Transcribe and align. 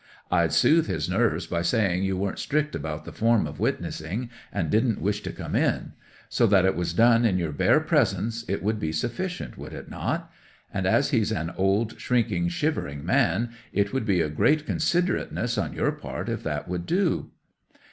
I'd 0.31 0.51
soothe 0.51 0.87
his 0.87 1.07
nerves 1.07 1.45
by 1.45 1.61
saying 1.61 2.01
you 2.01 2.17
weren't 2.17 2.39
strict 2.39 2.73
about 2.73 3.05
the 3.05 3.11
form 3.11 3.45
of 3.45 3.59
witnessing, 3.59 4.31
and 4.51 4.71
didn't 4.71 4.99
wish 4.99 5.21
to 5.21 5.31
come 5.31 5.55
in. 5.55 5.93
So 6.27 6.47
that 6.47 6.65
it 6.65 6.75
was 6.75 6.95
done 6.95 7.23
in 7.23 7.37
your 7.37 7.51
bare 7.51 7.79
presence 7.79 8.43
it 8.47 8.63
would 8.63 8.79
be 8.79 8.91
sufficient, 8.93 9.59
would 9.59 9.73
it 9.73 9.91
not? 9.91 10.31
As 10.73 11.11
he's 11.11 11.29
such 11.29 11.37
an 11.37 11.51
old, 11.55 11.99
shrinking, 11.99 12.47
shivering 12.49 13.05
man, 13.05 13.51
it 13.71 13.93
would 13.93 14.07
be 14.07 14.21
a 14.21 14.29
great 14.29 14.65
considerateness 14.65 15.55
on 15.55 15.71
your 15.73 15.91
part 15.91 16.29
if 16.29 16.41
that 16.41 16.67
would 16.67 16.87
do?" 16.87 17.29